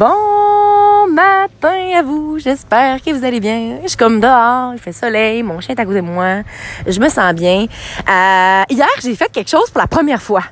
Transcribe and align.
Bon 0.00 1.08
matin 1.12 1.90
à 1.94 2.02
vous, 2.02 2.38
j'espère 2.38 3.02
que 3.02 3.10
vous 3.10 3.22
allez 3.22 3.38
bien. 3.38 3.80
Je 3.82 3.88
suis 3.88 3.98
comme 3.98 4.18
dehors, 4.18 4.72
il 4.72 4.78
fait 4.78 4.92
soleil, 4.94 5.42
mon 5.42 5.60
chien 5.60 5.74
est 5.74 5.78
à 5.78 5.84
côté 5.84 6.00
de 6.00 6.06
moi, 6.06 6.40
je 6.86 6.98
me 6.98 7.10
sens 7.10 7.34
bien. 7.34 7.66
Euh, 8.08 8.62
hier, 8.70 8.88
j'ai 9.02 9.14
fait 9.14 9.30
quelque 9.30 9.50
chose 9.50 9.68
pour 9.68 9.78
la 9.78 9.86
première 9.86 10.22
fois. 10.22 10.44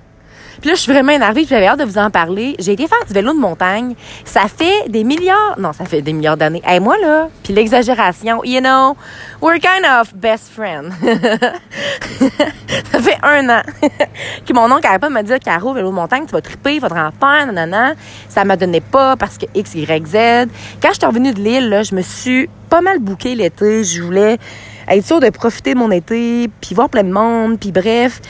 Puis 0.60 0.71
là, 0.71 0.74
je 0.74 0.80
suis 0.80 0.92
vraiment 0.92 1.12
énervée, 1.12 1.42
puis 1.42 1.50
j'avais 1.50 1.66
hâte 1.66 1.79
de 1.79 1.84
vous 1.84 1.98
en 1.98 2.10
parler. 2.10 2.56
J'ai 2.58 2.72
été 2.72 2.86
faire 2.86 3.04
du 3.06 3.12
vélo 3.12 3.32
de 3.32 3.38
montagne. 3.38 3.95
Ça 4.24 4.42
fait 4.48 4.88
des 4.88 5.04
milliards, 5.04 5.56
non, 5.59 5.73
ça 5.73 5.84
fait 5.84 6.02
des 6.02 6.12
milliards 6.12 6.36
d'années. 6.36 6.62
Et 6.68 6.80
moi, 6.80 6.96
là, 6.98 7.29
puis 7.42 7.52
l'exagération, 7.52 8.42
you 8.45 8.60
know, 8.60 8.96
we're 9.41 9.60
kind 9.60 9.84
of 9.84 10.14
best 10.14 10.50
friends. 10.52 10.91
ça 12.92 13.00
fait 13.00 13.18
un 13.23 13.48
an 13.48 13.62
que 14.46 14.52
mon 14.52 14.70
oncle 14.70 14.82
n'arrête 14.82 15.00
pas 15.00 15.09
de 15.09 15.14
me 15.14 15.23
dire, 15.23 15.38
Caro, 15.38 15.73
vélo 15.73 15.91
de 15.91 15.95
montagne, 15.95 16.24
tu 16.27 16.32
vas 16.32 16.41
triper, 16.41 16.75
il 16.75 16.80
faudra 16.80 17.09
en 17.09 17.12
faire, 17.12 17.46
nanana. 17.46 17.95
Ça 18.29 18.45
m'a 18.45 18.56
donné 18.56 18.80
pas 18.80 19.16
parce 19.16 19.38
que 19.38 19.46
X, 19.54 19.75
Y, 19.75 20.06
Z. 20.06 20.48
Quand 20.82 20.88
je 20.88 20.98
suis 20.98 21.06
revenue 21.06 21.32
de 21.32 21.41
l'île, 21.41 21.69
là, 21.69 21.83
je 21.83 21.95
me 21.95 22.02
suis 22.02 22.48
pas 22.69 22.80
mal 22.80 22.98
bouqué 22.98 23.34
l'été. 23.34 23.84
Je 23.84 24.02
voulais 24.02 24.38
être 24.88 25.06
sûre 25.06 25.20
de 25.20 25.30
profiter 25.30 25.75
de 25.75 25.78
mon 25.78 25.91
été, 25.91 26.50
puis 26.61 26.75
voir 26.75 26.88
plein 26.88 27.05
de 27.05 27.12
monde, 27.12 27.59
puis 27.59 27.72
bref. 27.72 28.20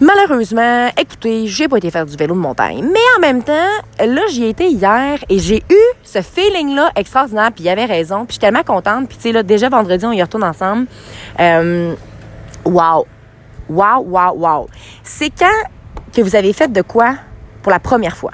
Malheureusement, 0.00 0.88
écoutez, 0.98 1.46
j'ai 1.46 1.68
pas 1.68 1.76
été 1.76 1.90
faire 1.90 2.06
du 2.06 2.16
vélo 2.16 2.34
de 2.34 2.40
montagne. 2.40 2.82
Mais 2.82 2.98
en 3.18 3.20
même 3.20 3.42
temps, 3.42 3.52
là, 3.98 4.22
j'y 4.30 4.46
étais 4.46 4.70
hier 4.70 5.18
et 5.28 5.38
j'ai 5.38 5.62
eu 5.68 5.82
ce 6.02 6.22
feeling-là 6.22 6.90
extraordinaire. 6.96 7.52
Puis 7.54 7.64
il 7.64 7.68
avait 7.68 7.84
raison. 7.84 8.24
Puis 8.24 8.28
je 8.28 8.32
suis 8.32 8.40
tellement 8.40 8.62
contente. 8.62 9.08
Puis 9.08 9.18
tu 9.18 9.24
sais, 9.24 9.32
là, 9.32 9.42
déjà 9.42 9.68
vendredi, 9.68 10.06
on 10.06 10.12
y 10.12 10.22
retourne 10.22 10.44
ensemble. 10.44 10.86
Euh, 11.38 11.94
wow. 12.64 13.06
Wow, 13.68 14.02
wow, 14.06 14.34
wow. 14.36 14.68
C'est 15.02 15.30
quand 15.30 15.46
que 16.14 16.22
vous 16.22 16.34
avez 16.34 16.54
fait 16.54 16.72
de 16.72 16.80
quoi 16.80 17.16
pour 17.62 17.70
la 17.70 17.78
première 17.78 18.16
fois? 18.16 18.32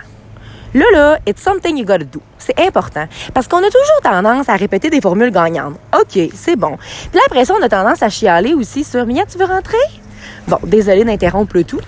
Là, 0.73 0.85
là, 0.93 1.19
it's 1.27 1.43
something 1.43 1.77
you 1.77 1.85
gotta 1.85 2.05
do. 2.05 2.21
C'est 2.38 2.60
important. 2.60 3.07
Parce 3.35 3.48
qu'on 3.48 3.59
a 3.59 3.71
toujours 3.71 4.01
tendance 4.05 4.48
à 4.48 4.55
répéter 4.55 4.88
des 4.88 5.01
formules 5.01 5.33
gagnantes. 5.33 5.74
OK, 5.99 6.30
c'est 6.33 6.57
bon. 6.57 6.77
Puis 6.77 7.15
là, 7.18 7.23
après 7.27 7.45
ça, 7.45 7.55
on 7.59 7.62
a 7.62 7.68
tendance 7.68 8.05
à 8.05 8.09
chialer 8.09 8.55
aussi 8.55 8.85
sur 8.85 9.05
Mia, 9.05 9.24
tu 9.27 9.37
veux 9.37 9.46
rentrer? 9.46 9.79
Bon, 10.49 10.59
désolé 10.65 11.05
d'interrompre 11.05 11.57
le 11.57 11.65
tout. 11.65 11.80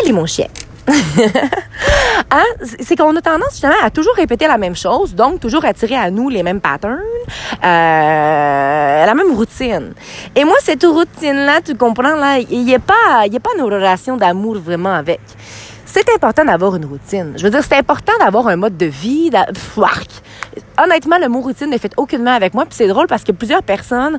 Allez, 0.00 0.12
mon 0.12 0.26
chien. 0.26 0.46
hein? 0.88 2.44
C'est 2.80 2.96
qu'on 2.96 3.14
a 3.14 3.20
tendance 3.20 3.52
justement 3.52 3.74
à 3.82 3.90
toujours 3.90 4.14
répéter 4.14 4.46
la 4.46 4.58
même 4.58 4.74
chose, 4.74 5.14
donc 5.14 5.40
toujours 5.40 5.64
attirer 5.64 5.96
à 5.96 6.10
nous 6.10 6.28
les 6.28 6.42
mêmes 6.42 6.60
patterns, 6.60 6.98
euh, 7.62 9.06
la 9.06 9.14
même 9.14 9.32
routine. 9.32 9.92
Et 10.34 10.44
moi, 10.44 10.56
cette 10.60 10.84
routine-là, 10.84 11.60
tu 11.64 11.74
comprends, 11.74 12.16
là, 12.16 12.38
il 12.38 12.64
n'y 12.64 12.74
a 12.74 12.78
pas, 12.78 13.26
il 13.26 13.36
a 13.36 13.40
pas 13.40 13.50
une 13.56 13.64
relation 13.64 14.16
d'amour 14.16 14.56
vraiment 14.58 14.94
avec. 14.94 15.20
C'est 15.84 16.08
important 16.14 16.44
d'avoir 16.44 16.76
une 16.76 16.84
routine. 16.84 17.32
Je 17.36 17.44
veux 17.44 17.50
dire, 17.50 17.62
c'est 17.62 17.76
important 17.76 18.12
d'avoir 18.20 18.48
un 18.48 18.56
mode 18.56 18.76
de 18.76 18.86
vie. 18.86 19.30
Honnêtement, 20.82 21.18
le 21.18 21.28
mot 21.28 21.40
routine 21.40 21.70
ne 21.70 21.78
fait 21.78 21.92
aucunement 21.96 22.32
avec 22.32 22.52
moi. 22.52 22.66
Puis 22.66 22.74
c'est 22.74 22.88
drôle 22.88 23.06
parce 23.06 23.24
que 23.24 23.32
plusieurs 23.32 23.62
personnes 23.62 24.18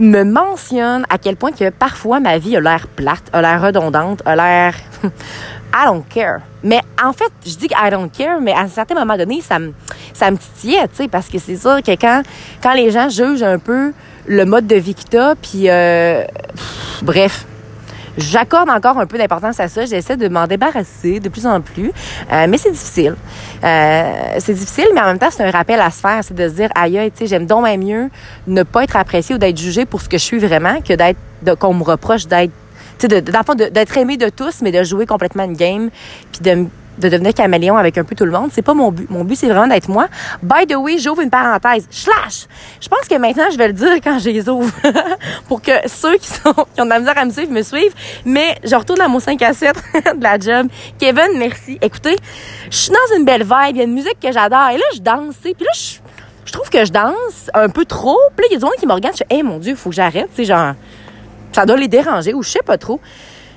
me 0.00 0.24
mentionne 0.24 1.04
à 1.10 1.18
quel 1.18 1.36
point 1.36 1.52
que 1.52 1.68
parfois 1.70 2.20
ma 2.20 2.38
vie 2.38 2.56
a 2.56 2.60
l'air 2.60 2.88
plate, 2.88 3.24
a 3.32 3.42
l'air 3.42 3.62
redondante, 3.62 4.22
a 4.24 4.34
l'air 4.34 4.74
I 5.72 5.84
don't 5.86 6.02
care. 6.08 6.40
Mais 6.64 6.80
en 7.02 7.12
fait, 7.12 7.30
je 7.46 7.54
dis 7.54 7.68
que 7.68 7.74
I 7.74 7.90
don't 7.90 8.10
care, 8.10 8.40
mais 8.40 8.52
à 8.52 8.60
un 8.60 8.68
certain 8.68 8.94
moment 8.94 9.16
donné, 9.16 9.40
ça 9.40 9.58
me 9.58 9.72
ça 10.14 10.30
me 10.30 10.36
titillait, 10.36 10.88
tu 10.88 10.96
sais, 10.96 11.08
parce 11.08 11.28
que 11.28 11.38
c'est 11.38 11.56
sûr 11.56 11.82
que 11.82 11.92
quand 11.92 12.22
quand 12.62 12.72
les 12.72 12.90
gens 12.90 13.08
jugent 13.08 13.42
un 13.42 13.58
peu 13.58 13.92
le 14.26 14.44
mode 14.44 14.66
de 14.66 14.76
vie 14.76 14.94
que 14.94 15.02
t'as, 15.08 15.34
puis 15.34 15.68
euh, 15.68 16.24
bref, 17.02 17.46
J'accorde 18.18 18.70
encore 18.70 18.98
un 18.98 19.06
peu 19.06 19.18
d'importance 19.18 19.60
à 19.60 19.68
ça. 19.68 19.84
J'essaie 19.86 20.16
de 20.16 20.28
m'en 20.28 20.46
débarrasser 20.46 21.20
de 21.20 21.28
plus 21.28 21.46
en 21.46 21.60
plus. 21.60 21.92
Euh, 22.32 22.46
mais 22.48 22.58
c'est 22.58 22.70
difficile. 22.70 23.16
Euh, 23.62 24.12
c'est 24.38 24.54
difficile, 24.54 24.88
mais 24.94 25.00
en 25.00 25.06
même 25.06 25.18
temps, 25.18 25.30
c'est 25.30 25.44
un 25.44 25.50
rappel 25.50 25.80
à 25.80 25.90
se 25.90 26.00
faire. 26.00 26.20
C'est 26.22 26.34
de 26.34 26.48
se 26.48 26.54
dire, 26.54 26.70
aïe, 26.74 27.10
tu 27.12 27.20
sais, 27.20 27.26
j'aime 27.26 27.46
donc 27.46 27.66
mieux 27.78 28.10
ne 28.46 28.62
pas 28.62 28.84
être 28.84 28.96
apprécié 28.96 29.34
ou 29.34 29.38
d'être 29.38 29.58
jugé 29.58 29.84
pour 29.84 30.00
ce 30.00 30.08
que 30.08 30.18
je 30.18 30.24
suis 30.24 30.38
vraiment 30.38 30.80
que 30.80 30.94
d'être, 30.94 31.18
qu'on 31.58 31.74
me 31.74 31.84
reproche 31.84 32.26
d'être 32.26 32.52
d'être 33.08 33.96
aimé 33.96 34.18
de 34.18 34.28
tous, 34.28 34.60
mais 34.60 34.72
de 34.72 34.82
jouer 34.82 35.06
complètement 35.06 35.44
une 35.44 35.54
game, 35.54 35.88
puis 36.32 36.42
de 36.42 36.66
de 37.00 37.08
devenir 37.08 37.34
caméléon 37.34 37.76
avec 37.76 37.98
un 37.98 38.04
peu 38.04 38.14
tout 38.14 38.24
le 38.24 38.30
monde. 38.30 38.50
C'est 38.52 38.62
pas 38.62 38.74
mon 38.74 38.90
but. 38.90 39.10
Mon 39.10 39.24
but, 39.24 39.36
c'est 39.36 39.48
vraiment 39.48 39.66
d'être 39.66 39.88
moi. 39.88 40.08
By 40.42 40.66
the 40.66 40.76
way, 40.76 40.98
j'ouvre 40.98 41.22
une 41.22 41.30
parenthèse. 41.30 41.86
Slash! 41.90 42.46
Je 42.80 42.88
pense 42.88 43.08
que 43.08 43.16
maintenant, 43.16 43.50
je 43.50 43.58
vais 43.58 43.68
le 43.68 43.72
dire 43.72 43.94
quand 44.02 44.18
je 44.18 44.30
les 44.30 44.48
ouvre. 44.48 44.70
pour 45.48 45.62
que 45.62 45.72
ceux 45.86 46.16
qui, 46.16 46.28
sont, 46.28 46.54
qui 46.74 46.80
ont 46.80 46.84
de 46.84 46.90
la 46.90 46.98
misère 47.00 47.18
à 47.18 47.24
me 47.24 47.30
suivre 47.30 47.52
me 47.52 47.62
suivent. 47.62 47.94
Mais 48.24 48.56
je 48.64 48.74
retourne 48.74 49.00
à 49.00 49.08
mon 49.08 49.18
5 49.20 49.40
à 49.42 49.52
7 49.52 49.74
de 50.16 50.22
la 50.22 50.38
job. 50.38 50.68
Kevin, 50.98 51.38
merci. 51.38 51.78
Écoutez, 51.82 52.16
je 52.70 52.76
suis 52.76 52.90
dans 52.90 53.16
une 53.16 53.24
belle 53.24 53.42
vibe. 53.42 53.70
Il 53.70 53.76
y 53.78 53.80
a 53.80 53.84
une 53.84 53.94
musique 53.94 54.20
que 54.20 54.32
j'adore. 54.32 54.68
Et 54.72 54.76
là, 54.76 54.84
je 54.94 55.00
danse. 55.00 55.36
Puis 55.42 55.54
là, 55.58 55.70
je, 55.74 55.96
je 56.44 56.52
trouve 56.52 56.68
que 56.68 56.84
je 56.84 56.92
danse 56.92 57.50
un 57.54 57.68
peu 57.68 57.84
trop. 57.84 58.18
Puis 58.36 58.44
là, 58.44 58.48
il 58.50 58.52
y 58.54 58.56
a 58.56 58.58
du 58.58 58.64
monde 58.64 58.74
qui 58.78 58.86
me 58.86 58.92
regarde. 58.92 59.14
Je 59.14 59.24
fais, 59.28 59.36
hey, 59.36 59.42
mon 59.42 59.58
Dieu, 59.58 59.74
faut 59.74 59.90
que 59.90 59.96
j'arrête. 59.96 60.28
C'est 60.34 60.44
genre, 60.44 60.74
ça 61.52 61.66
doit 61.66 61.76
les 61.76 61.88
déranger 61.88 62.34
ou 62.34 62.42
je 62.42 62.50
sais 62.50 62.62
pas 62.64 62.78
trop. 62.78 63.00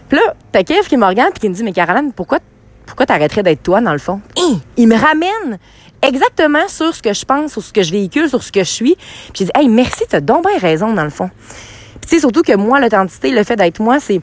Puis 0.10 0.18
là, 0.18 0.34
t'as 0.52 0.64
Kev 0.64 0.88
qui 0.88 0.98
me 0.98 1.06
regarde 1.06 1.32
puis 1.32 1.42
qui 1.42 1.50
me 1.50 1.54
dit, 1.54 1.64
mais 1.64 1.72
Caroline, 1.72 2.14
pourquoi 2.14 2.40
pourquoi 2.86 3.06
t'arrêterais 3.06 3.44
d'être 3.44 3.64
toi, 3.64 3.82
dans 3.82 3.94
le 3.94 4.00
fond? 4.00 4.22
il 4.78 4.88
me 4.88 4.96
ramène 4.96 5.58
exactement 6.02 6.68
sur 6.68 6.94
ce 6.94 7.02
que 7.02 7.14
je 7.14 7.26
pense, 7.26 7.54
sur 7.54 7.64
ce 7.64 7.74
que 7.74 7.82
je 7.82 7.92
véhicule, 7.92 8.30
sur 8.30 8.44
ce 8.44 8.52
que 8.52 8.60
je 8.62 8.70
suis. 8.70 8.96
Puis 8.96 9.34
j'ai 9.40 9.46
dit, 9.46 9.52
hey, 9.56 9.70
merci, 9.70 10.04
t'as 10.08 10.20
donc 10.20 10.46
bien 10.48 10.58
raison, 10.58 10.94
dans 10.94 11.04
le 11.04 11.10
fond. 11.10 11.30
Puis 12.02 12.10
tu 12.10 12.16
sais, 12.16 12.20
surtout 12.20 12.42
que 12.42 12.56
moi, 12.56 12.80
l'authenticité, 12.80 13.32
le 13.32 13.44
fait 13.44 13.56
d'être 13.56 13.80
moi, 13.80 14.00
c'est 14.00 14.22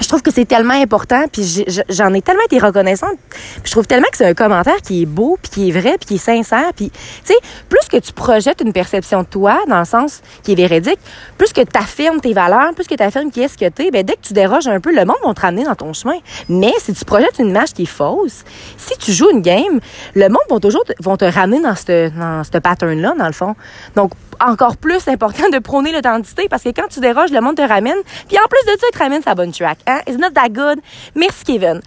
je 0.00 0.08
trouve 0.08 0.22
que 0.22 0.30
c'est 0.30 0.44
tellement 0.44 0.74
important, 0.74 1.24
puis 1.32 1.64
j'en 1.88 2.12
ai 2.12 2.22
tellement 2.22 2.44
été 2.44 2.58
reconnaissante. 2.58 3.16
Puis 3.30 3.62
je 3.64 3.70
trouve 3.70 3.86
tellement 3.86 4.08
que 4.10 4.16
c'est 4.16 4.26
un 4.26 4.34
commentaire 4.34 4.76
qui 4.82 5.02
est 5.02 5.06
beau, 5.06 5.38
puis 5.40 5.50
qui 5.50 5.68
est 5.68 5.72
vrai, 5.72 5.96
puis 5.98 6.06
qui 6.06 6.14
est 6.16 6.18
sincère. 6.18 6.72
Puis, 6.74 6.90
tu 6.90 7.32
sais, 7.32 7.38
plus 7.68 7.86
que 7.90 7.96
tu 7.96 8.12
projettes 8.12 8.60
une 8.60 8.72
perception 8.72 9.22
de 9.22 9.26
toi, 9.26 9.58
dans 9.68 9.78
le 9.78 9.84
sens 9.84 10.22
qui 10.42 10.52
est 10.52 10.54
véridique, 10.54 10.98
plus 11.38 11.52
que 11.52 11.62
tu 11.62 11.78
affirmes 11.78 12.20
tes 12.20 12.32
valeurs, 12.32 12.74
plus 12.74 12.86
que 12.86 12.94
tu 12.94 13.02
affirmes 13.02 13.30
qui 13.30 13.42
est-ce 13.42 13.56
que 13.56 13.68
tu 13.68 13.86
es, 13.86 13.90
ben, 13.90 14.04
dès 14.04 14.14
que 14.14 14.22
tu 14.22 14.32
déroges 14.32 14.68
un 14.68 14.80
peu, 14.80 14.94
le 14.94 15.04
monde 15.04 15.16
va 15.24 15.34
te 15.34 15.40
ramener 15.40 15.64
dans 15.64 15.74
ton 15.74 15.92
chemin. 15.92 16.18
Mais 16.48 16.72
si 16.78 16.92
tu 16.92 17.04
projettes 17.04 17.38
une 17.38 17.48
image 17.48 17.72
qui 17.72 17.82
est 17.82 17.86
fausse, 17.86 18.44
si 18.76 18.96
tu 18.98 19.12
joues 19.12 19.30
une 19.30 19.42
game, 19.42 19.80
le 20.14 20.28
monde 20.28 20.42
va 20.50 20.60
toujours 20.60 20.84
te, 20.84 20.92
vont 21.00 21.16
te 21.16 21.24
ramener 21.24 21.60
dans 21.60 21.74
ce 21.74 22.10
dans 22.10 22.44
ce 22.44 22.58
pattern-là, 22.58 23.14
dans 23.18 23.26
le 23.26 23.32
fond. 23.32 23.54
Donc, 23.94 24.12
encore 24.40 24.76
plus 24.76 25.06
important 25.08 25.48
de 25.50 25.58
prôner 25.58 25.92
l'authenticité 25.92 26.46
parce 26.48 26.62
que 26.62 26.70
quand 26.70 26.88
tu 26.88 27.00
déroges, 27.00 27.30
le 27.30 27.40
monde 27.40 27.56
te 27.56 27.62
ramène. 27.62 27.96
Puis 28.28 28.36
en 28.38 28.48
plus 28.48 28.72
de 28.72 28.78
ça, 28.78 28.86
il 28.90 28.92
te 28.92 28.98
ramène 28.98 29.22
sa 29.22 29.34
bonne 29.34 29.52
track. 29.52 29.78
Hein? 29.86 30.00
It's 30.06 30.18
not 30.18 30.30
that 30.34 30.50
good? 30.50 30.80
Merci, 31.14 31.44
Kevin. 31.44 31.80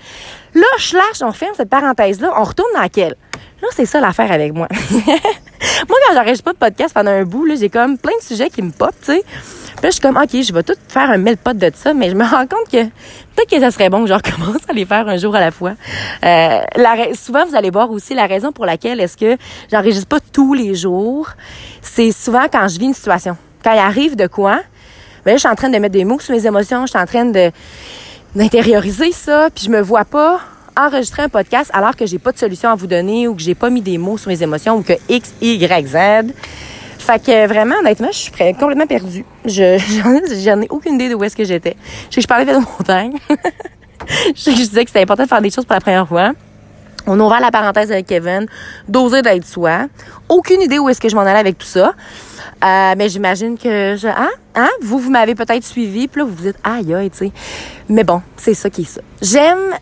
Là, 0.54 0.66
slash, 0.78 1.22
on 1.22 1.32
ferme 1.32 1.54
cette 1.56 1.70
parenthèse-là. 1.70 2.34
On 2.36 2.44
retourne 2.44 2.72
dans 2.74 2.88
quelle? 2.88 3.16
Là, 3.62 3.68
c'est 3.76 3.86
ça 3.86 4.00
l'affaire 4.00 4.32
avec 4.32 4.54
moi. 4.54 4.68
moi, 4.92 5.98
quand 6.08 6.14
j'enregistre 6.14 6.44
pas 6.46 6.54
de 6.54 6.58
podcast 6.58 6.94
pendant 6.94 7.12
un 7.12 7.24
bout, 7.24 7.46
là, 7.46 7.56
j'ai 7.60 7.70
comme 7.70 7.98
plein 7.98 8.14
de 8.20 8.24
sujets 8.24 8.50
qui 8.50 8.62
me 8.62 8.72
pop, 8.72 8.94
tu 9.02 9.14
sais. 9.14 9.24
Puis 9.24 9.84
là, 9.84 9.90
je 9.90 9.92
suis 9.92 10.02
comme, 10.02 10.18
OK, 10.18 10.30
je 10.32 10.54
vais 10.54 10.64
tout 10.64 10.76
faire 10.88 11.10
un 11.10 11.18
mille 11.18 11.38
pot 11.38 11.56
de 11.56 11.72
ça, 11.74 11.94
mais 11.94 12.10
je 12.10 12.16
me 12.16 12.24
rends 12.24 12.48
compte 12.48 12.70
que 12.72 12.84
peut-être 12.84 13.50
que 13.50 13.60
ça 13.60 13.72
serait 13.72 13.90
bon 13.90 14.04
que 14.04 14.10
je 14.10 14.14
recommence 14.14 14.62
à 14.70 14.74
les 14.74 14.86
faire 14.86 15.08
un 15.08 15.18
jour 15.18 15.36
à 15.36 15.40
la 15.42 15.52
fois. 15.52 15.74
Euh, 16.24 16.60
souvent, 17.14 17.46
vous 17.46 17.56
allez 17.56 17.70
voir 17.70 17.92
aussi 17.92 18.14
la 18.14 18.28
raison 18.28 18.52
pour 18.52 18.66
laquelle 18.66 19.00
est-ce 19.02 19.18
que 19.18 19.38
j'enregistre 19.72 20.08
pas 20.08 20.20
tous 20.20 20.54
les 20.54 20.76
jours. 20.76 21.30
C'est 21.82 22.12
souvent 22.12 22.46
quand 22.52 22.68
je 22.70 22.80
vis 22.80 22.88
une 22.88 22.94
situation. 22.94 23.38
Quand 23.64 23.74
il 23.74 23.80
arrive 23.80 24.16
de 24.16 24.28
quoi, 24.28 24.62
ben 25.30 25.36
je 25.36 25.42
suis 25.42 25.48
en 25.48 25.54
train 25.54 25.70
de 25.70 25.78
mettre 25.78 25.94
des 25.94 26.06
mots 26.06 26.20
sur 26.20 26.34
mes 26.34 26.48
émotions, 26.48 26.88
je 26.88 26.90
suis 26.90 27.00
en 27.00 27.06
train 27.06 27.26
de 27.26 27.52
d'intérioriser 28.34 29.12
ça, 29.12 29.50
puis 29.54 29.66
je 29.66 29.70
me 29.70 29.80
vois 29.80 30.04
pas 30.04 30.40
enregistrer 30.76 31.22
un 31.22 31.30
podcast 31.30 31.70
alors 31.72 31.96
que 31.96 32.08
j'ai 32.08 32.18
pas 32.18 32.32
de 32.32 32.40
solution 32.40 32.72
à 32.72 32.76
vous 32.76 32.88
donner 32.88 33.28
ou 33.28 33.36
que 33.36 33.42
j'ai 33.42 33.54
pas 33.54 33.70
mis 33.70 33.82
des 33.82 34.00
mots 34.00 34.18
sur 34.18 34.30
mes 34.30 34.42
émotions 34.42 34.78
ou 34.78 34.82
que 34.82 34.94
X, 35.08 35.34
Y, 35.40 35.88
Z. 35.88 36.34
Fait 36.98 37.24
que 37.24 37.48
vraiment, 37.48 37.76
honnêtement, 37.80 38.10
je 38.12 38.18
suis 38.18 38.32
complètement 38.32 38.88
perdue. 38.88 39.24
Je, 39.46 39.78
j'en 40.44 40.62
ai 40.62 40.68
aucune 40.72 40.96
idée 40.96 41.10
de 41.10 41.16
où 41.16 41.24
est-ce 41.24 41.36
que 41.36 41.44
j'étais. 41.44 41.76
Je 42.10 42.16
sais 42.16 42.16
que 42.16 42.22
je 42.22 42.28
parlais 42.28 42.46
de 42.46 42.54
montagne. 42.54 43.14
je 44.36 44.50
je 44.50 44.56
disais 44.56 44.84
que 44.84 44.90
c'était 44.90 45.04
important 45.04 45.24
de 45.24 45.30
faire 45.30 45.42
des 45.42 45.52
choses 45.52 45.66
pour 45.66 45.76
la 45.76 45.82
première 45.82 46.08
fois. 46.08 46.32
On 47.08 47.20
ouvre 47.20 47.38
la 47.40 47.52
parenthèse 47.52 47.92
avec 47.92 48.08
Kevin, 48.08 48.46
d'oser 48.88 49.22
d'être 49.22 49.46
soi. 49.46 49.88
Aucune 50.28 50.62
idée 50.62 50.80
où 50.80 50.90
est-ce 50.90 51.00
que 51.00 51.10
je 51.10 51.16
m'en 51.16 51.22
allais 51.22 51.40
avec 51.40 51.58
tout 51.58 51.68
ça. 51.68 51.94
Euh, 52.64 52.94
mais 52.98 53.10
j'imagine 53.10 53.58
que 53.58 53.96
je, 53.98 54.08
hein, 54.08 54.30
hein, 54.56 54.70
vous, 54.82 55.00
vous 55.00 55.10
m'avez 55.10 55.36
peut-être 55.36 55.64
suivi, 55.64 56.08
puis 56.08 56.22
là, 56.22 56.26
vous 56.26 56.36
vous 56.36 56.44
dites, 56.44 56.60
aïe, 56.64 56.94
aïe, 56.94 57.10
tu 57.10 57.18
sais. 57.18 57.32
Mais 57.88 58.04
bon, 58.04 58.22
c'est 58.38 58.54
ça 58.54 58.70
qui 58.70 58.82
est 58.82 58.86
ça. 58.86 59.02
J'aime 59.22 59.76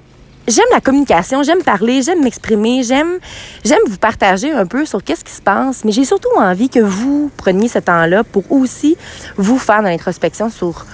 j'aime 0.48 0.66
la 0.72 0.80
communication, 0.80 1.44
j'aime 1.44 1.62
parler, 1.62 2.02
j'aime 2.02 2.24
m'exprimer, 2.24 2.82
j'aime 2.84 3.18
j'aime 3.66 3.82
vous 3.88 3.98
partager 3.98 4.52
un 4.52 4.66
peu 4.66 4.86
sur 4.86 5.04
qu'est-ce 5.04 5.24
qui 5.24 5.34
se 5.34 5.42
passe, 5.42 5.84
mais 5.84 5.92
j'ai 5.92 6.06
surtout 6.06 6.30
envie 6.38 6.70
que 6.70 6.80
vous 6.80 7.30
preniez 7.36 7.68
ce 7.68 7.80
temps-là 7.80 8.24
pour 8.24 8.50
aussi 8.52 8.98
vous 9.36 9.58
faire 9.58 9.82
dans 9.82 9.90
l'introspection 9.90 10.50
sur 10.50 10.86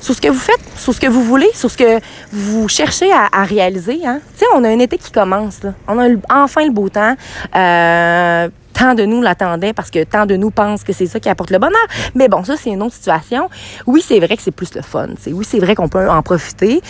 sur 0.00 0.14
ce 0.14 0.20
que 0.20 0.28
vous 0.28 0.38
faites, 0.38 0.60
sur 0.76 0.94
ce 0.94 1.00
que 1.00 1.06
vous 1.06 1.22
voulez, 1.22 1.50
sur 1.54 1.70
ce 1.70 1.76
que 1.76 2.00
vous 2.32 2.68
cherchez 2.68 3.10
à, 3.12 3.44
réaliser. 3.44 4.00
Hein? 4.04 4.20
Tu 4.32 4.40
sais, 4.40 4.46
on 4.54 4.64
a 4.64 4.68
un 4.68 4.78
été 4.78 4.98
qui 4.98 5.12
commence. 5.12 5.62
Là. 5.62 5.74
On 5.88 5.98
a 5.98 6.08
enfin 6.30 6.64
le 6.64 6.72
beau 6.72 6.88
temps. 6.88 7.14
Euh, 7.54 8.48
tant 8.72 8.94
de 8.94 9.04
nous 9.04 9.20
l'attendaient 9.20 9.72
parce 9.72 9.90
que 9.90 10.04
tant 10.04 10.24
de 10.24 10.36
nous 10.36 10.50
pensent 10.50 10.84
que 10.84 10.92
c'est 10.92 11.06
ça 11.06 11.20
qui 11.20 11.28
apporte 11.28 11.50
le 11.50 11.58
bonheur. 11.58 11.86
Mais 12.14 12.28
bon, 12.28 12.44
ça, 12.44 12.56
c'est 12.56 12.70
une 12.70 12.82
autre 12.82 12.94
situation. 12.94 13.50
Oui, 13.86 14.02
c'est 14.06 14.18
vrai 14.20 14.36
que 14.36 14.42
c'est 14.42 14.50
plus 14.50 14.74
le 14.74 14.82
fun. 14.82 15.08
Oui, 15.26 15.44
c'est 15.48 15.58
vrai 15.58 15.74
qu'on 15.74 15.88
peut 15.88 16.08
en 16.08 16.22
profiter. 16.22 16.80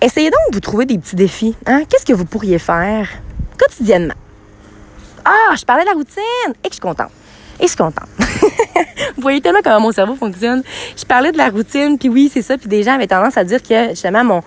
Essayez 0.00 0.30
donc 0.30 0.40
de 0.50 0.56
vous 0.56 0.60
trouver 0.60 0.86
des 0.86 0.98
petits 0.98 1.16
défis. 1.16 1.56
Hein? 1.66 1.82
Qu'est-ce 1.88 2.06
que 2.06 2.12
vous 2.12 2.24
pourriez 2.24 2.58
faire 2.58 3.08
quotidiennement? 3.58 4.14
Ah, 5.24 5.54
je 5.56 5.64
parlais 5.64 5.82
de 5.82 5.88
la 5.88 5.94
routine 5.94 6.52
et 6.62 6.68
que 6.68 6.70
je 6.70 6.74
suis 6.74 6.80
contente. 6.80 7.10
Et 7.60 7.64
je 7.64 7.68
suis 7.68 7.76
contente. 7.76 8.08
Vous 9.16 9.22
voyez 9.22 9.40
tellement 9.40 9.60
comment 9.62 9.80
mon 9.80 9.92
cerveau 9.92 10.14
fonctionne. 10.16 10.62
Je 10.96 11.04
parlais 11.04 11.32
de 11.32 11.38
la 11.38 11.48
routine, 11.48 11.98
puis 11.98 12.08
oui, 12.08 12.30
c'est 12.32 12.42
ça. 12.42 12.58
Puis 12.58 12.68
des 12.68 12.82
gens 12.82 12.94
avaient 12.94 13.06
tendance 13.06 13.36
à 13.36 13.44
dire 13.44 13.62
que 13.62 13.90
justement 13.90 14.24
mon 14.24 14.42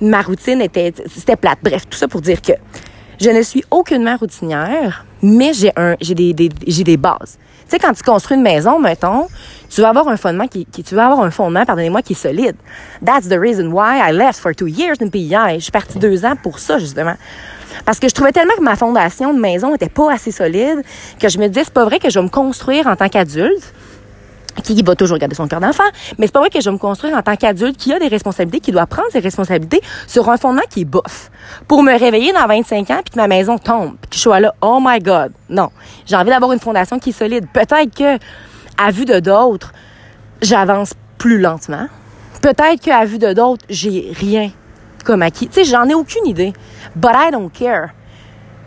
ma 0.00 0.22
routine 0.22 0.60
était 0.60 0.92
c'était 1.14 1.36
plate. 1.36 1.58
Bref, 1.62 1.82
tout 1.88 1.98
ça 1.98 2.08
pour 2.08 2.20
dire 2.20 2.40
que 2.40 2.52
je 3.20 3.30
ne 3.30 3.42
suis 3.42 3.64
aucunement 3.70 4.16
routinière, 4.16 5.04
mais 5.22 5.52
j'ai 5.52 5.72
un 5.76 5.96
j'ai 6.00 6.14
des, 6.14 6.48
j'ai 6.66 6.84
des 6.84 6.96
bases. 6.96 7.38
Tu 7.64 7.70
sais 7.70 7.78
quand 7.78 7.92
tu 7.92 8.02
construis 8.02 8.36
une 8.36 8.42
maison, 8.42 8.78
mettons, 8.78 9.26
tu 9.70 9.80
vas 9.80 9.88
avoir 9.88 10.08
un 10.08 10.16
fondement 10.16 10.46
qui, 10.46 10.66
qui 10.66 10.82
tu 10.82 10.94
vas 10.94 11.06
avoir 11.06 11.20
un 11.20 11.30
fondement, 11.30 11.64
pardonnez-moi, 11.64 12.02
qui 12.02 12.12
est 12.12 12.16
solide. 12.16 12.56
That's 13.04 13.28
the 13.28 13.38
reason 13.38 13.72
why 13.72 13.98
I 13.98 14.12
left 14.12 14.38
for 14.38 14.54
two 14.54 14.66
years 14.66 14.96
in 15.00 15.08
PEI. 15.08 15.56
Je 15.56 15.64
suis 15.64 15.72
partie 15.72 15.98
deux 15.98 16.24
ans 16.24 16.34
pour 16.40 16.58
ça 16.58 16.78
justement. 16.78 17.14
Parce 17.84 17.98
que 17.98 18.08
je 18.08 18.14
trouvais 18.14 18.32
tellement 18.32 18.54
que 18.56 18.62
ma 18.62 18.76
fondation 18.76 19.32
de 19.32 19.40
maison 19.40 19.74
était 19.74 19.88
pas 19.88 20.12
assez 20.12 20.30
solide 20.30 20.82
que 21.20 21.28
je 21.28 21.38
me 21.38 21.48
disais, 21.48 21.64
c'est 21.64 21.72
pas 21.72 21.84
vrai 21.84 21.98
que 21.98 22.10
je 22.10 22.18
vais 22.18 22.24
me 22.24 22.30
construire 22.30 22.86
en 22.86 22.96
tant 22.96 23.08
qu'adulte 23.08 23.72
qui 24.62 24.80
va 24.82 24.94
toujours 24.94 25.18
garder 25.18 25.34
son 25.34 25.48
cœur 25.48 25.60
d'enfant, 25.60 25.84
mais 26.18 26.26
c'est 26.26 26.32
pas 26.32 26.40
vrai 26.40 26.50
que 26.50 26.60
je 26.60 26.64
vais 26.66 26.72
me 26.72 26.78
construire 26.78 27.16
en 27.16 27.22
tant 27.22 27.36
qu'adulte 27.36 27.76
qui 27.76 27.92
a 27.92 27.98
des 27.98 28.08
responsabilités, 28.08 28.60
qui 28.60 28.72
doit 28.72 28.86
prendre 28.86 29.08
ses 29.10 29.18
responsabilités 29.18 29.80
sur 30.06 30.28
un 30.30 30.36
fondement 30.36 30.62
qui 30.70 30.82
est 30.82 30.84
bof. 30.84 31.30
Pour 31.66 31.82
me 31.82 31.98
réveiller 31.98 32.32
dans 32.32 32.46
25 32.46 32.90
ans 32.90 33.00
puis 33.04 33.12
que 33.12 33.16
ma 33.16 33.26
maison 33.26 33.58
tombe, 33.58 33.96
puis 34.00 34.10
que 34.10 34.16
je 34.16 34.20
sois 34.20 34.40
là, 34.40 34.54
oh 34.62 34.78
my 34.80 34.98
god. 35.00 35.32
Non. 35.48 35.70
J'ai 36.06 36.16
envie 36.16 36.30
d'avoir 36.30 36.52
une 36.52 36.60
fondation 36.60 36.98
qui 36.98 37.10
est 37.10 37.12
solide. 37.12 37.46
Peut-être 37.52 37.94
que, 37.94 38.18
à 38.78 38.90
vue 38.90 39.04
de 39.04 39.18
d'autres, 39.20 39.72
j'avance 40.40 40.94
plus 41.18 41.38
lentement. 41.38 41.88
Peut-être 42.40 42.80
qu'à 42.80 43.04
vue 43.04 43.18
de 43.18 43.32
d'autres, 43.32 43.64
j'ai 43.68 44.12
rien 44.14 44.50
comme 45.04 45.22
acquis. 45.22 45.48
Tu 45.48 45.54
sais, 45.54 45.64
j'en 45.64 45.88
ai 45.88 45.94
aucune 45.94 46.26
idée. 46.26 46.52
But 46.96 47.12
I 47.14 47.30
don't 47.30 47.50
care. 47.50 47.90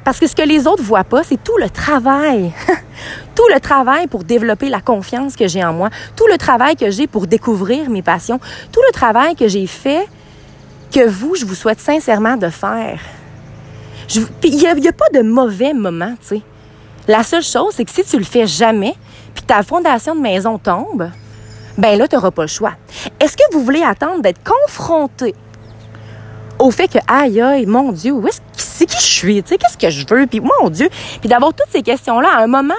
Parce 0.04 0.20
que 0.20 0.28
ce 0.28 0.36
que 0.36 0.42
les 0.42 0.68
autres 0.68 0.84
voient 0.84 1.04
pas, 1.04 1.24
c'est 1.24 1.44
tout 1.44 1.58
le 1.58 1.70
travail. 1.70 2.54
tout 3.36 3.48
le 3.54 3.60
travail 3.60 4.08
pour 4.08 4.24
développer 4.24 4.70
la 4.70 4.80
confiance 4.80 5.36
que 5.36 5.48
j'ai 5.48 5.64
en 5.66 5.74
moi. 5.74 5.90
Tout 6.16 6.28
le 6.32 6.38
travail 6.38 6.78
que 6.78 6.90
j'ai 6.90 7.08
pour 7.08 7.28
découvrir 7.28 7.90
mes 7.90 8.02
passions. 8.02 8.40
Tout 8.72 8.82
le 8.88 8.94
travail 8.94 9.36
que 9.36 9.50
j'ai 9.50 9.68
fait 9.68 10.08
que 10.94 11.06
vous, 11.06 11.36
je 11.36 11.46
vous 11.46 11.56
souhaite 11.56 11.82
sincèrement 11.82 12.38
de 12.38 12.48
faire. 12.48 13.02
Il 14.44 14.56
n'y 14.56 14.66
a, 14.66 14.72
a, 14.72 14.94
pas 14.94 15.10
de 15.14 15.22
mauvais 15.22 15.74
moment, 15.74 16.14
tu 16.22 16.38
sais. 16.38 16.42
La 17.08 17.24
seule 17.24 17.44
chose, 17.44 17.74
c'est 17.76 17.84
que 17.84 17.92
si 17.92 18.04
tu 18.06 18.18
le 18.18 18.24
fais 18.24 18.48
jamais, 18.48 18.96
puis 19.34 19.44
ta 19.44 19.64
fondation 19.64 20.16
de 20.16 20.22
maison 20.22 20.58
tombe, 20.58 21.10
ben 21.78 21.98
là, 21.98 22.08
tu 22.08 22.16
n'auras 22.16 22.32
pas 22.32 22.44
le 22.44 22.48
choix. 22.48 22.74
Est-ce 23.20 23.36
que 23.36 23.44
vous 23.52 23.64
voulez 23.64 23.84
attendre 23.84 24.22
d'être 24.22 24.42
confronté 24.44 25.36
au 26.60 26.72
fait 26.72 26.88
que, 26.88 27.00
aïe, 27.08 27.42
aïe, 27.42 27.66
mon 27.66 27.92
Dieu, 27.92 28.14
où 28.14 28.28
est-ce 28.28 28.42
c'est 28.78 28.86
qui 28.86 28.98
je 28.98 29.12
suis, 29.12 29.44
tu 29.44 29.50
sais, 29.50 29.58
qu'est-ce 29.58 29.78
que 29.78 29.90
je 29.90 30.06
veux, 30.08 30.28
puis 30.28 30.40
mon 30.40 30.70
Dieu, 30.70 30.90
puis 31.20 31.30
d'avoir 31.30 31.54
toutes 31.54 31.72
ces 31.72 31.82
questions-là 31.82 32.30
à 32.38 32.44
un 32.44 32.48
moment 32.48 32.76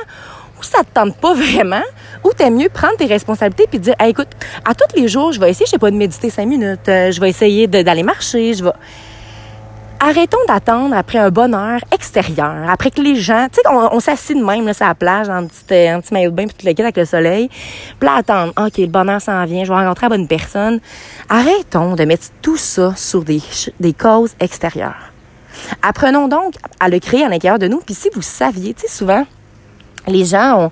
où 0.59 0.63
ça 0.63 0.79
te 0.79 0.93
tente 0.93 1.17
pas 1.17 1.35
vraiment, 1.35 1.83
où 2.25 2.33
t'aimes 2.33 2.57
mieux 2.57 2.69
prendre 2.69 2.97
tes 2.97 3.07
responsabilités 3.07 3.67
puis 3.69 3.79
dire, 3.79 3.95
écoute, 4.05 4.29
à 4.65 4.75
tous 4.75 4.97
les 4.97 5.09
jours, 5.09 5.33
je 5.33 5.41
vais 5.41 5.51
essayer, 5.51 5.67
je 5.67 5.73
sais 5.73 5.79
pas, 5.79 5.91
de 5.91 5.97
méditer 5.97 6.31
cinq 6.31 6.47
minutes, 6.47 6.89
euh, 6.89 7.11
je 7.11 7.21
vais 7.21 7.29
essayer 7.29 7.67
d'aller 7.67 8.03
marcher, 8.03 8.55
je 8.55 8.65
vais 8.65 8.73
arrêtons 10.01 10.39
d'attendre 10.47 10.97
après 10.97 11.19
un 11.19 11.31
bonheur 11.31 11.81
extérieur, 11.93 12.69
après 12.69 12.91
que 12.91 13.01
les 13.01 13.17
gens, 13.17 13.47
tu 13.53 13.61
sais, 13.61 13.69
on, 13.69 13.95
on 13.95 13.99
de 13.99 14.45
même 14.45 14.67
là, 14.67 14.75
sur 14.75 14.87
la 14.87 14.95
plage 14.95 15.29
en 15.29 15.47
petit, 15.47 15.65
euh, 15.73 16.01
petit 16.01 16.15
maillot 16.15 16.31
de 16.31 16.37
bain 16.37 16.47
puis 16.47 16.55
tout 16.59 16.67
le 16.67 16.73
kit 16.73 16.83
avec 16.83 16.97
le 16.97 17.05
soleil, 17.05 17.49
puis 17.99 18.09
là 18.09 18.17
attendre, 18.17 18.53
ok, 18.57 18.79
le 18.79 18.87
bonheur 18.87 19.21
s'en 19.21 19.45
vient, 19.45 19.65
je 19.65 19.73
vais 19.73 19.79
rencontrer 19.79 20.07
la 20.07 20.17
bonne 20.17 20.29
personne. 20.29 20.81
Arrêtons 21.29 21.95
de 21.95 22.05
mettre 22.05 22.27
tout 22.43 22.57
ça 22.57 22.95
sur 22.97 23.23
des, 23.23 23.43
des 23.81 23.93
causes 23.93 24.35
extérieures. 24.41 25.13
Apprenons 25.83 26.29
donc 26.29 26.55
à 26.81 26.89
le 26.89 26.99
créer 27.01 27.25
à 27.25 27.29
l'intérieur 27.29 27.59
de 27.59 27.69
nous. 27.69 27.79
Puis 27.79 27.95
si 27.95 28.09
vous 28.15 28.23
saviez, 28.23 28.75
tu 28.75 28.83
sais, 28.83 28.89
souvent, 28.89 29.27
les 30.07 30.25
gens 30.25 30.67
ont 30.67 30.71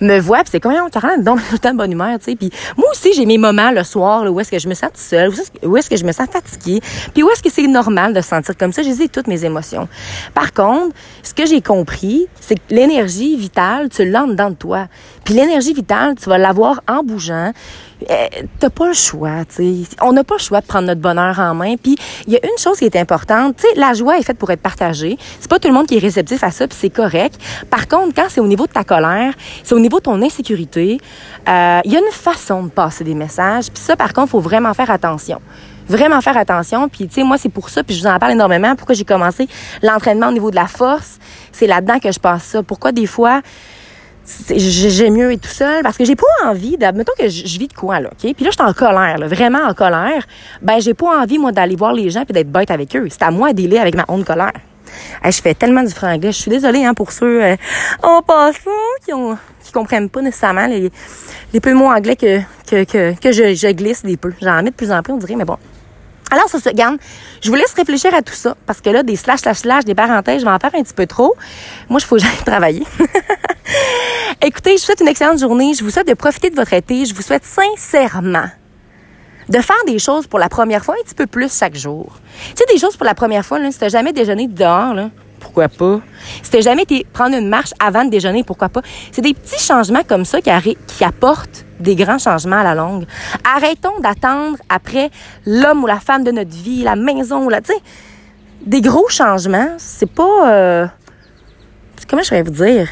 me 0.00 0.18
voient, 0.18 0.38
puis 0.38 0.50
c'est 0.52 0.60
quand 0.60 0.70
même 0.70 0.90
carrément 0.90 1.22
donc 1.22 1.38
tout 1.40 1.54
le 1.54 1.58
temps 1.58 1.74
bonne 1.74 1.92
humeur, 1.92 2.18
tu 2.18 2.24
sais. 2.24 2.36
Puis 2.36 2.50
moi 2.76 2.88
aussi, 2.90 3.12
j'ai 3.14 3.26
mes 3.26 3.38
moments 3.38 3.70
le 3.70 3.82
soir 3.84 4.30
où 4.30 4.40
est-ce 4.40 4.50
que 4.50 4.58
je 4.58 4.68
me 4.68 4.74
sens 4.74 4.90
toute 4.90 4.98
seule, 4.98 5.32
où 5.62 5.76
est-ce 5.76 5.90
que 5.90 5.96
je 5.96 6.04
me 6.04 6.12
sens 6.12 6.28
fatiguée, 6.30 6.80
puis 7.12 7.22
où 7.22 7.30
est-ce 7.30 7.42
que 7.42 7.50
c'est 7.50 7.66
normal 7.66 8.14
de 8.14 8.20
se 8.20 8.28
sentir 8.28 8.56
comme 8.56 8.72
ça. 8.72 8.82
J'ai 8.82 9.08
toutes 9.08 9.26
mes 9.26 9.44
émotions. 9.44 9.88
Par 10.34 10.52
contre, 10.52 10.94
ce 11.22 11.34
que 11.34 11.46
j'ai 11.46 11.60
compris, 11.60 12.26
c'est 12.40 12.54
que 12.56 12.60
l'énergie 12.70 13.36
vitale, 13.36 13.88
tu 13.88 14.08
l'as 14.08 14.26
dedans 14.26 14.50
de 14.50 14.56
toi. 14.56 14.88
Puis 15.24 15.34
l'énergie 15.34 15.72
vitale, 15.72 16.14
tu 16.16 16.28
vas 16.28 16.38
l'avoir 16.38 16.80
en 16.88 17.02
bougeant. 17.02 17.52
Euh, 18.10 18.26
t'as 18.58 18.70
pas 18.70 18.88
le 18.88 18.94
choix, 18.94 19.44
tu 19.44 19.84
sais. 19.84 19.96
On 20.02 20.12
n'a 20.12 20.24
pas 20.24 20.34
le 20.36 20.42
choix 20.42 20.60
de 20.60 20.66
prendre 20.66 20.86
notre 20.86 21.00
bonheur 21.00 21.38
en 21.38 21.54
main. 21.54 21.76
Puis 21.76 21.96
il 22.26 22.32
y 22.32 22.36
a 22.36 22.40
une 22.44 22.58
chose 22.58 22.78
qui 22.78 22.84
est 22.84 22.96
importante, 22.96 23.56
tu 23.56 23.62
sais, 23.62 23.78
la 23.78 23.94
joie 23.94 24.18
est 24.18 24.22
faite 24.22 24.38
pour 24.38 24.50
être 24.50 24.60
partagée. 24.60 25.16
C'est 25.40 25.50
pas 25.50 25.58
tout 25.58 25.68
le 25.68 25.74
monde 25.74 25.86
qui 25.86 25.96
est 25.96 26.00
réceptif 26.00 26.42
à 26.42 26.50
ça, 26.50 26.66
puis 26.66 26.76
c'est 26.80 26.90
correct. 26.90 27.38
Par 27.70 27.88
contre, 27.88 28.14
quand 28.14 28.26
c'est 28.28 28.40
au 28.40 28.46
niveau 28.46 28.66
de 28.66 28.72
ta 28.72 28.84
colère, 28.84 29.34
c'est 29.62 29.74
au 29.74 29.80
niveau 29.80 29.98
de 29.98 30.04
ton 30.04 30.20
insécurité, 30.22 30.98
euh, 31.48 31.80
il 31.84 31.92
y 31.92 31.96
a 31.96 32.00
une 32.00 32.12
façon 32.12 32.64
de 32.64 32.70
passer 32.70 33.04
des 33.04 33.14
messages. 33.14 33.70
Puis 33.70 33.82
ça, 33.82 33.96
par 33.96 34.12
contre, 34.12 34.30
faut 34.30 34.40
vraiment 34.40 34.74
faire 34.74 34.90
attention 34.90 35.40
vraiment 35.88 36.20
faire 36.20 36.36
attention. 36.36 36.88
Puis, 36.88 37.08
tu 37.08 37.14
sais, 37.14 37.22
moi, 37.24 37.38
c'est 37.38 37.48
pour 37.48 37.68
ça, 37.68 37.82
puis 37.82 37.94
je 37.94 38.00
vous 38.00 38.06
en 38.06 38.18
parle 38.18 38.32
énormément, 38.32 38.74
pourquoi 38.76 38.94
j'ai 38.94 39.04
commencé 39.04 39.48
l'entraînement 39.82 40.28
au 40.28 40.32
niveau 40.32 40.50
de 40.50 40.56
la 40.56 40.66
force. 40.66 41.18
C'est 41.52 41.66
là-dedans 41.66 41.98
que 41.98 42.10
je 42.10 42.18
passe 42.18 42.44
ça. 42.44 42.62
Pourquoi 42.62 42.92
des 42.92 43.06
fois, 43.06 43.42
j'ai 44.56 45.10
mieux 45.10 45.32
être 45.32 45.42
tout 45.42 45.48
seul 45.48 45.82
parce 45.82 45.96
que 45.96 46.04
j'ai 46.04 46.16
pas 46.16 46.24
envie 46.44 46.76
de 46.76 46.86
mettons 46.86 47.12
que 47.18 47.28
je, 47.28 47.58
vis 47.58 47.68
de 47.68 47.74
quoi 47.74 48.00
là 48.00 48.08
OK? 48.12 48.34
Puis 48.34 48.44
là 48.44 48.50
je 48.50 48.56
suis 48.56 48.62
en 48.62 48.72
colère 48.72 49.18
là, 49.18 49.26
vraiment 49.26 49.62
en 49.64 49.74
colère 49.74 50.24
ben 50.62 50.80
j'ai 50.80 50.94
pas 50.94 51.20
envie 51.20 51.38
moi 51.38 51.52
d'aller 51.52 51.76
voir 51.76 51.92
les 51.92 52.08
gens 52.10 52.24
puis 52.24 52.32
d'être 52.32 52.50
bête 52.50 52.70
avec 52.70 52.94
eux 52.96 53.06
c'est 53.10 53.22
à 53.22 53.30
moi 53.30 53.52
d'aider 53.52 53.78
avec 53.78 53.94
ma 53.94 54.04
honte 54.08 54.24
colère 54.24 54.52
je 55.24 55.40
fais 55.42 55.54
tellement 55.54 55.82
du 55.82 55.92
franglais 55.92 56.32
je 56.32 56.38
suis 56.38 56.50
désolée 56.50 56.84
hein 56.84 56.94
pour 56.94 57.12
ceux 57.12 57.42
euh, 57.42 57.56
en 58.02 58.22
passant 58.22 58.70
qui 59.04 59.12
ont 59.12 59.36
qui 59.62 59.72
comprennent 59.72 60.08
pas 60.08 60.22
nécessairement 60.22 60.66
les, 60.66 60.90
les 61.52 61.60
peu 61.60 61.74
mots 61.74 61.90
anglais 61.90 62.16
que 62.16 62.40
que 62.68 62.84
que, 62.84 63.18
que 63.20 63.32
je, 63.32 63.72
glisse 63.72 64.02
des 64.02 64.16
peu 64.16 64.32
j'en 64.40 64.62
mets 64.62 64.70
de 64.70 64.74
plus 64.74 64.90
en 64.90 65.02
plus 65.02 65.12
on 65.12 65.18
dirait 65.18 65.36
mais 65.36 65.44
bon 65.44 65.58
alors, 66.30 66.48
ça 66.48 66.58
se 66.58 66.70
gagne. 66.70 66.96
Je 67.42 67.48
vous 67.48 67.54
laisse 67.54 67.72
réfléchir 67.74 68.12
à 68.12 68.20
tout 68.20 68.34
ça, 68.34 68.56
parce 68.66 68.80
que 68.80 68.90
là, 68.90 69.04
des 69.04 69.14
slash, 69.14 69.40
slash, 69.40 69.58
slash, 69.58 69.84
des 69.84 69.94
parenthèses, 69.94 70.40
je 70.40 70.44
vais 70.44 70.50
en 70.50 70.58
faire 70.58 70.74
un 70.74 70.82
petit 70.82 70.94
peu 70.94 71.06
trop. 71.06 71.36
Moi, 71.88 72.00
il 72.00 72.04
faut 72.04 72.16
que 72.16 72.22
j'aille 72.22 72.44
travailler. 72.44 72.84
Écoutez, 74.46 74.72
je 74.72 74.82
vous 74.82 74.84
souhaite 74.84 75.00
une 75.00 75.08
excellente 75.08 75.38
journée. 75.38 75.72
Je 75.72 75.82
vous 75.82 75.88
souhaite 75.88 76.06
de 76.06 76.12
profiter 76.12 76.50
de 76.50 76.54
votre 76.54 76.74
été. 76.74 77.06
Je 77.06 77.14
vous 77.14 77.22
souhaite 77.22 77.46
sincèrement 77.46 78.44
de 79.48 79.58
faire 79.58 79.82
des 79.86 79.98
choses 79.98 80.26
pour 80.26 80.38
la 80.38 80.50
première 80.50 80.84
fois 80.84 80.96
un 81.00 81.02
petit 81.02 81.14
peu 81.14 81.26
plus 81.26 81.58
chaque 81.58 81.74
jour. 81.74 82.18
Tu 82.50 82.56
sais, 82.56 82.64
des 82.70 82.78
choses 82.78 82.94
pour 82.94 83.06
la 83.06 83.14
première 83.14 83.42
fois, 83.42 83.58
là, 83.58 83.72
si 83.72 83.78
t'as 83.78 83.88
jamais 83.88 84.12
déjeuné 84.12 84.46
dehors, 84.46 84.92
là, 84.92 85.08
pourquoi 85.40 85.70
pas? 85.70 85.98
Si 86.42 86.50
t'as 86.50 86.60
jamais 86.60 86.82
été 86.82 87.06
prendre 87.10 87.34
une 87.34 87.48
marche 87.48 87.70
avant 87.80 88.04
de 88.04 88.10
déjeuner, 88.10 88.44
pourquoi 88.44 88.68
pas? 88.68 88.82
C'est 89.12 89.22
des 89.22 89.32
petits 89.32 89.62
changements 89.62 90.02
comme 90.06 90.26
ça 90.26 90.42
qui, 90.42 90.50
apportent 91.04 91.64
des 91.80 91.96
grands 91.96 92.18
changements 92.18 92.58
à 92.58 92.64
la 92.64 92.74
longue. 92.74 93.06
Arrêtons 93.44 93.98
d'attendre 94.00 94.58
après 94.68 95.10
l'homme 95.46 95.84
ou 95.84 95.86
la 95.86 96.00
femme 96.00 96.22
de 96.22 96.32
notre 96.32 96.54
vie, 96.54 96.82
la 96.82 96.96
maison 96.96 97.46
ou 97.46 97.48
la, 97.48 97.62
tu 97.62 97.72
sais, 97.72 97.78
des 98.60 98.82
gros 98.82 99.08
changements, 99.08 99.70
c'est 99.78 100.10
pas, 100.10 100.52
euh, 100.52 100.86
comment 102.10 102.22
je 102.22 102.30
vais 102.30 102.42
vous 102.42 102.50
dire? 102.50 102.90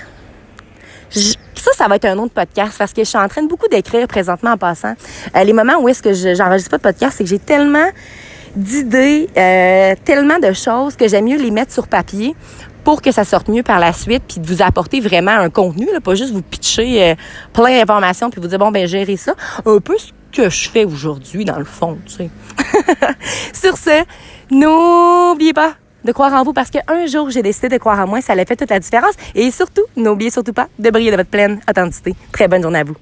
Ça, 1.12 1.70
ça 1.74 1.88
va 1.88 1.96
être 1.96 2.04
un 2.06 2.18
autre 2.18 2.32
podcast 2.32 2.74
parce 2.78 2.92
que 2.92 3.02
je 3.02 3.08
suis 3.08 3.18
en 3.18 3.28
train 3.28 3.42
de 3.42 3.48
beaucoup 3.48 3.68
d'écrire 3.68 4.06
présentement 4.08 4.52
en 4.52 4.56
passant. 4.56 4.94
Euh, 5.36 5.44
les 5.44 5.52
moments 5.52 5.78
où 5.80 5.88
est-ce 5.88 6.02
que 6.02 6.12
j'enregistre 6.12 6.70
pas 6.70 6.78
de 6.78 6.82
podcast, 6.82 7.14
c'est 7.16 7.24
que 7.24 7.30
j'ai 7.30 7.38
tellement 7.38 7.88
d'idées, 8.56 9.28
euh, 9.36 9.94
tellement 10.04 10.38
de 10.38 10.52
choses 10.52 10.96
que 10.96 11.08
j'aime 11.08 11.26
mieux 11.26 11.38
les 11.38 11.50
mettre 11.50 11.72
sur 11.72 11.88
papier 11.88 12.34
pour 12.84 13.00
que 13.00 13.12
ça 13.12 13.24
sorte 13.24 13.48
mieux 13.48 13.62
par 13.62 13.78
la 13.78 13.92
suite, 13.92 14.24
puis 14.26 14.40
de 14.40 14.46
vous 14.46 14.60
apporter 14.60 15.00
vraiment 15.00 15.30
un 15.30 15.50
contenu, 15.50 15.86
là, 15.92 16.00
pas 16.00 16.16
juste 16.16 16.32
vous 16.32 16.42
pitcher 16.42 17.02
euh, 17.02 17.14
plein 17.52 17.78
d'informations, 17.78 18.28
puis 18.28 18.40
vous 18.40 18.48
dire, 18.48 18.58
bon, 18.58 18.72
ben 18.72 18.86
gérer 18.86 19.16
ça. 19.16 19.34
Un 19.64 19.78
peu 19.78 19.96
ce 19.96 20.10
que 20.32 20.50
je 20.50 20.68
fais 20.68 20.84
aujourd'hui, 20.84 21.44
dans 21.44 21.58
le 21.58 21.64
fond, 21.64 21.98
tu 22.06 22.14
sais. 22.14 22.30
Sur 23.52 23.76
ce, 23.76 24.02
n'oubliez 24.50 25.52
pas 25.52 25.74
de 26.04 26.12
croire 26.12 26.32
en 26.32 26.42
vous 26.42 26.52
parce 26.52 26.70
qu'un 26.70 27.06
jour, 27.06 27.30
j'ai 27.30 27.42
décidé 27.42 27.68
de 27.68 27.78
croire 27.78 28.00
en 28.00 28.06
moi, 28.06 28.20
ça 28.20 28.32
a 28.32 28.44
fait 28.44 28.56
toute 28.56 28.70
la 28.70 28.80
différence. 28.80 29.14
Et 29.34 29.50
surtout, 29.50 29.82
n'oubliez 29.96 30.30
surtout 30.30 30.52
pas 30.52 30.68
de 30.78 30.90
briller 30.90 31.10
de 31.10 31.16
votre 31.16 31.30
pleine 31.30 31.60
authenticité. 31.68 32.14
Très 32.32 32.48
bonne 32.48 32.62
journée 32.62 32.80
à 32.80 32.84
vous. 32.84 32.96